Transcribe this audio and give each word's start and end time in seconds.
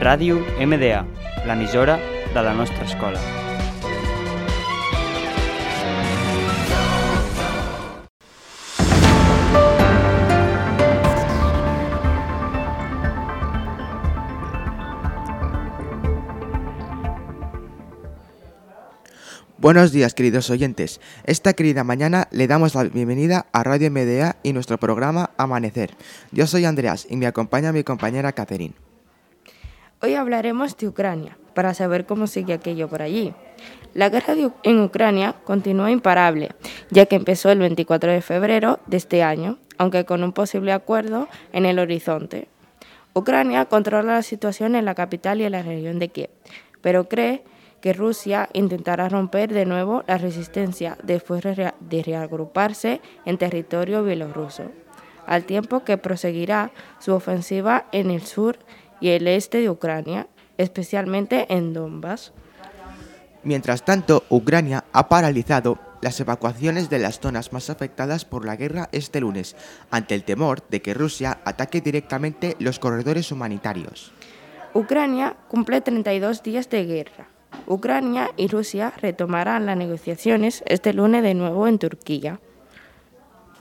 Ràdio 0.00 0.38
MDA, 0.56 1.02
l'emissora 1.44 1.98
de 2.32 2.40
la 2.40 2.54
nostra 2.54 2.86
escola. 2.86 3.20
Buenos 19.58 19.92
días, 19.92 20.14
queridos 20.14 20.48
oyentes. 20.48 21.02
Esta 21.24 21.52
querida 21.52 21.84
mañana 21.84 22.26
le 22.30 22.46
damos 22.46 22.74
la 22.74 22.84
bienvenida 22.84 23.48
a 23.52 23.62
Radio 23.64 23.90
MDA 23.90 24.36
y 24.42 24.54
nuestro 24.54 24.78
programa 24.78 25.28
Amanecer. 25.36 25.90
Yo 26.32 26.46
soy 26.46 26.64
Andreas 26.64 27.06
y 27.10 27.16
me 27.18 27.26
acompaña 27.26 27.70
mi 27.70 27.84
compañera 27.84 28.32
Catherine. 28.32 28.72
Hoy 30.02 30.14
hablaremos 30.14 30.78
de 30.78 30.88
Ucrania, 30.88 31.36
para 31.52 31.74
saber 31.74 32.06
cómo 32.06 32.26
sigue 32.26 32.54
aquello 32.54 32.88
por 32.88 33.02
allí. 33.02 33.34
La 33.92 34.08
guerra 34.08 34.34
en 34.62 34.80
Ucrania 34.80 35.34
continúa 35.44 35.90
imparable, 35.90 36.52
ya 36.88 37.04
que 37.04 37.16
empezó 37.16 37.50
el 37.50 37.58
24 37.58 38.10
de 38.10 38.22
febrero 38.22 38.80
de 38.86 38.96
este 38.96 39.22
año, 39.22 39.58
aunque 39.76 40.06
con 40.06 40.24
un 40.24 40.32
posible 40.32 40.72
acuerdo 40.72 41.28
en 41.52 41.66
el 41.66 41.78
horizonte. 41.78 42.48
Ucrania 43.12 43.66
controla 43.66 44.14
la 44.14 44.22
situación 44.22 44.74
en 44.74 44.86
la 44.86 44.94
capital 44.94 45.42
y 45.42 45.44
en 45.44 45.52
la 45.52 45.62
región 45.62 45.98
de 45.98 46.08
Kiev, 46.08 46.30
pero 46.80 47.06
cree 47.06 47.44
que 47.82 47.92
Rusia 47.92 48.48
intentará 48.54 49.10
romper 49.10 49.52
de 49.52 49.66
nuevo 49.66 50.02
la 50.06 50.16
resistencia 50.16 50.96
después 51.02 51.42
de 51.44 52.02
reagruparse 52.02 53.02
en 53.26 53.36
territorio 53.36 54.02
bielorruso, 54.02 54.70
al 55.26 55.44
tiempo 55.44 55.84
que 55.84 55.98
proseguirá 55.98 56.70
su 57.00 57.12
ofensiva 57.12 57.84
en 57.92 58.10
el 58.10 58.22
sur 58.22 58.56
y 59.00 59.08
el 59.10 59.26
este 59.26 59.58
de 59.58 59.70
Ucrania, 59.70 60.28
especialmente 60.58 61.46
en 61.52 61.72
Donbass. 61.72 62.32
Mientras 63.42 63.84
tanto, 63.84 64.24
Ucrania 64.28 64.84
ha 64.92 65.08
paralizado 65.08 65.78
las 66.02 66.20
evacuaciones 66.20 66.90
de 66.90 66.98
las 66.98 67.20
zonas 67.20 67.52
más 67.52 67.70
afectadas 67.70 68.24
por 68.24 68.44
la 68.44 68.56
guerra 68.56 68.88
este 68.92 69.20
lunes, 69.20 69.56
ante 69.90 70.14
el 70.14 70.24
temor 70.24 70.62
de 70.68 70.82
que 70.82 70.94
Rusia 70.94 71.40
ataque 71.44 71.80
directamente 71.80 72.56
los 72.58 72.78
corredores 72.78 73.32
humanitarios. 73.32 74.12
Ucrania 74.74 75.36
cumple 75.48 75.80
32 75.80 76.42
días 76.42 76.70
de 76.70 76.84
guerra. 76.84 77.28
Ucrania 77.66 78.30
y 78.36 78.48
Rusia 78.48 78.92
retomarán 78.96 79.66
las 79.66 79.76
negociaciones 79.76 80.62
este 80.66 80.92
lunes 80.92 81.22
de 81.22 81.34
nuevo 81.34 81.66
en 81.66 81.78
Turquía. 81.78 82.40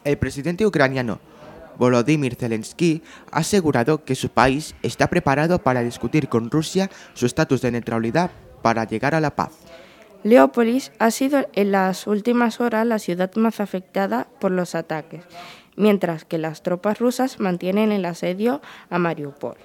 El 0.04 0.18
presidente 0.18 0.66
ucraniano 0.66 1.20
Volodymyr 1.80 2.36
Zelensky 2.36 3.02
ha 3.32 3.40
asegurado 3.40 4.04
que 4.04 4.14
su 4.14 4.30
país 4.30 4.76
está 4.84 5.08
preparado 5.08 5.60
para 5.64 5.82
discutir 5.82 6.30
con 6.30 6.52
Rusia 6.52 6.92
su 7.14 7.26
estatus 7.26 7.62
de 7.62 7.72
neutralidad 7.72 8.30
para 8.62 8.84
llegar 8.84 9.16
a 9.16 9.22
la 9.22 9.36
paz. 9.36 9.54
Leópolis 10.24 10.92
ha 11.00 11.12
sido 11.12 11.48
en 11.54 11.72
las 11.72 12.06
últimas 12.06 12.60
horas 12.60 12.86
la 12.86 13.00
ciudad 13.00 13.34
más 13.36 13.62
afectada 13.62 14.28
por 14.40 14.52
los 14.52 14.76
ataques, 14.76 15.24
mientras 15.78 16.26
que 16.26 16.38
las 16.38 16.62
tropas 16.62 17.00
rusas 17.00 17.40
mantienen 17.40 17.94
el 17.94 18.04
asedio 18.04 18.62
a 18.90 19.00
Mariupol. 19.00 19.56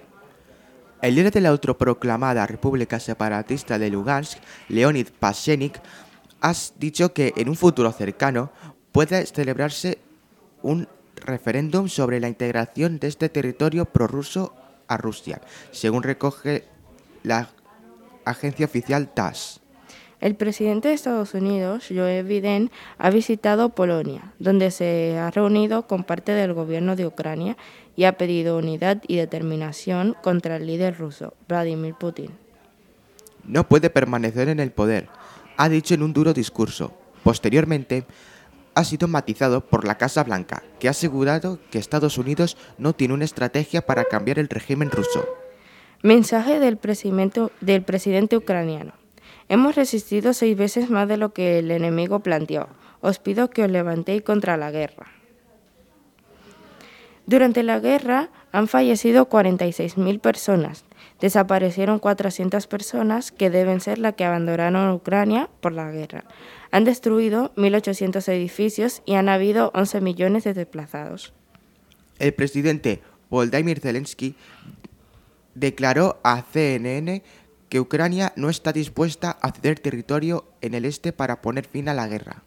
El 1.03 1.17
líder 1.17 1.33
de 1.33 1.41
la 1.41 1.49
autoproclamada 1.49 2.47
República 2.47 3.01
Separatista 3.01 3.79
de 3.79 3.91
Lugansk, 3.91 4.39
Leonid 4.69 5.09
Pashenik, 5.19 5.81
ha 6.41 6.55
dicho 6.79 7.13
que 7.13 7.33
en 7.37 7.49
un 7.49 7.57
futuro 7.57 7.91
cercano 7.91 8.53
puede 8.93 9.27
celebrarse 9.27 9.99
un 10.63 10.89
referéndum 11.17 11.89
sobre 11.89 12.21
la 12.21 12.29
integración 12.29 12.99
de 12.99 13.09
este 13.09 13.29
territorio 13.29 13.85
prorruso 13.87 14.55
a 14.89 14.97
Rusia, 14.97 15.41
según 15.71 16.03
recoge 16.03 16.65
la 17.23 17.49
agencia 18.25 18.67
oficial 18.67 19.13
TASS. 19.13 19.61
El 20.21 20.37
presidente 20.37 20.89
de 20.89 20.95
Estados 20.95 21.35
Unidos, 21.35 21.87
Joe 21.91 22.23
Biden, 22.23 22.71
ha 22.97 23.11
visitado 23.11 23.71
Polonia, 23.71 24.33
donde 24.39 24.71
se 24.71 25.19
ha 25.19 25.31
reunido 25.31 25.87
con 25.87 26.05
parte 26.05 26.33
del 26.33 26.55
gobierno 26.55 26.97
de 26.97 27.07
Ucrania 27.07 27.59
y 27.95 28.05
ha 28.05 28.17
pedido 28.17 28.57
unidad 28.57 29.03
y 29.07 29.17
determinación 29.17 30.17
contra 30.23 30.57
el 30.57 30.67
líder 30.67 30.97
ruso, 30.97 31.35
Vladimir 31.47 31.95
Putin. 31.95 32.31
No 33.45 33.69
puede 33.69 33.91
permanecer 33.91 34.49
en 34.49 34.61
el 34.61 34.71
poder, 34.71 35.09
ha 35.59 35.69
dicho 35.69 35.93
en 35.93 36.03
un 36.03 36.15
duro 36.15 36.33
discurso. 36.33 36.95
Posteriormente, 37.23 38.07
ha 38.75 38.85
sido 38.85 39.09
matizado 39.09 39.61
por 39.63 39.87
la 39.87 39.97
Casa 39.97 40.25
Blanca, 40.25 40.63
que 40.79 40.89
ha 40.89 40.91
asegurado 40.91 41.59
que 41.71 41.79
Estados 41.79 42.19
Unidos 42.19 42.57
no 42.79 42.93
tiene 42.93 43.15
una 43.15 43.25
estrategia 43.25 43.83
para 43.83 44.05
cambiar 44.05 44.39
el 44.39 44.49
régimen 44.49 44.91
ruso. 44.91 45.27
Mensaje 46.03 46.61
del 46.61 46.77
presidente, 46.77 48.37
ucraniano. 48.37 48.93
Hemos 49.49 49.75
resistido 49.75 50.33
seis 50.33 50.57
veces 50.57 50.91
más 50.91 51.09
de 51.09 51.17
lo 51.17 51.33
que 51.33 51.59
el 51.59 51.71
enemigo 51.71 52.21
planteó. 52.21 52.69
Os 53.01 53.19
pido 53.19 53.51
que 53.51 53.63
os 53.65 53.71
levantéis 53.71 54.23
contra 54.23 54.57
la 54.57 54.71
guerra. 54.71 55.07
Durante 57.27 57.63
la 57.63 57.81
guerra 57.81 58.29
han 58.53 58.69
fallecido 58.69 59.29
46.000 59.29 60.21
personas. 60.21 60.85
Desaparecieron 61.21 61.99
400 61.99 62.67
personas 62.67 63.33
que 63.33 63.51
deben 63.51 63.81
ser 63.81 63.99
las 63.99 64.15
que 64.15 64.25
abandonaron 64.25 64.91
Ucrania 64.91 65.49
por 65.61 65.73
la 65.73 65.91
guerra. 65.91 66.25
Han 66.71 66.85
destruido 66.85 67.55
1.800 67.55 68.29
edificios 68.33 69.03
y 69.07 69.15
han 69.15 69.29
habido 69.29 69.71
11 69.75 70.01
millones 70.01 70.45
de 70.45 70.55
desplazados. 70.55 71.33
El 72.19 72.35
presidente 72.35 73.03
Volodymyr 73.31 73.81
Zelensky 73.81 74.35
declaró 75.55 76.21
a 76.23 76.43
CNN 76.43 77.23
que 77.69 77.81
Ucrania 77.81 78.33
no 78.37 78.51
está 78.51 78.73
dispuesta 78.73 79.37
a 79.41 79.51
ceder 79.51 79.81
territorio 79.81 80.45
en 80.61 80.75
el 80.75 80.85
este 80.85 81.13
para 81.13 81.43
poner 81.43 81.67
fin 81.67 81.89
a 81.89 81.95
la 81.95 82.07
guerra. 82.07 82.43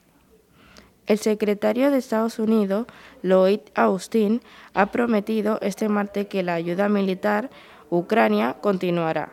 El 1.06 1.18
secretario 1.20 1.90
de 1.90 1.98
Estados 1.98 2.38
Unidos, 2.38 2.86
Lloyd 3.24 3.62
Austin, 3.76 4.42
ha 4.74 4.92
prometido 4.92 5.58
este 5.62 5.88
martes 5.88 6.28
que 6.28 6.44
la 6.44 6.54
ayuda 6.54 6.90
militar 6.90 7.50
Ucrania 7.90 8.58
continuará. 8.62 9.32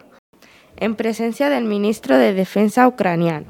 En 0.77 0.97
presencia 0.97 1.49
del 1.49 1.65
ministro 1.65 2.17
de 2.19 2.35
Defensa 2.35 2.89
ucraniano, 2.89 3.47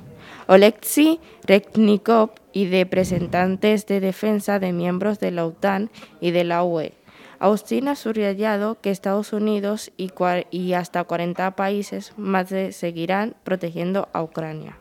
Oleksiy 0.46 1.20
Reznikov, 1.46 2.30
y 2.54 2.66
de 2.66 2.84
representantes 2.84 3.84
de 3.86 4.00
defensa 4.00 4.58
de 4.58 4.72
miembros 4.72 5.18
de 5.18 5.32
la 5.32 5.44
OTAN 5.44 5.90
y 6.20 6.30
de 6.30 6.44
la 6.44 6.62
UE. 6.62 6.94
Austin 7.40 7.88
ha 7.88 7.96
subrayado 7.96 8.80
que 8.80 8.90
Estados 8.90 9.34
Unidos 9.34 9.90
y, 9.98 10.12
y 10.50 10.72
hasta 10.72 11.04
40 11.04 11.56
países 11.56 12.12
más 12.16 12.48
seguirán 12.70 13.34
protegiendo 13.42 14.08
a 14.12 14.22
Ucrania. 14.22 14.78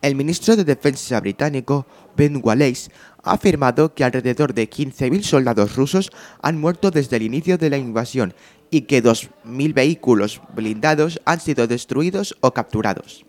El 0.00 0.14
ministro 0.14 0.56
de 0.56 0.64
Defensa 0.64 1.20
británico, 1.20 1.86
Ben 2.16 2.40
Wallace, 2.42 2.90
ha 3.22 3.32
afirmado 3.32 3.94
que 3.94 4.04
alrededor 4.04 4.54
de 4.54 4.70
15.000 4.70 5.22
soldados 5.22 5.76
rusos 5.76 6.10
han 6.40 6.58
muerto 6.58 6.90
desde 6.90 7.16
el 7.16 7.22
inicio 7.22 7.58
de 7.58 7.68
la 7.68 7.76
invasión 7.76 8.32
y 8.70 8.82
que 8.82 9.02
2.000 9.02 9.74
vehículos 9.74 10.40
blindados 10.54 11.20
han 11.24 11.40
sido 11.40 11.66
destruidos 11.66 12.36
o 12.40 12.52
capturados. 12.52 13.24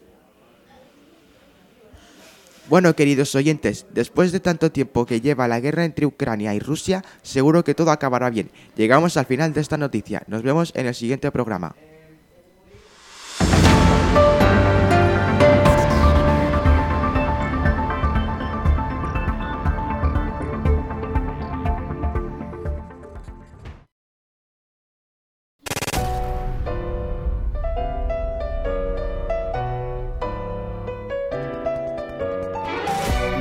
Bueno, 2.69 2.95
queridos 2.95 3.33
oyentes, 3.33 3.87
después 3.91 4.31
de 4.31 4.39
tanto 4.39 4.71
tiempo 4.71 5.07
que 5.07 5.21
lleva 5.21 5.47
la 5.47 5.59
guerra 5.59 5.85
entre 5.85 6.05
Ucrania 6.05 6.53
y 6.53 6.59
Rusia, 6.59 7.03
seguro 7.23 7.63
que 7.63 7.73
todo 7.73 7.89
acabará 7.89 8.29
bien. 8.29 8.51
Llegamos 8.75 9.17
al 9.17 9.25
final 9.25 9.53
de 9.53 9.61
esta 9.61 9.77
noticia. 9.77 10.21
Nos 10.27 10.43
vemos 10.43 10.71
en 10.75 10.85
el 10.85 10.93
siguiente 10.93 11.31
programa. 11.31 11.75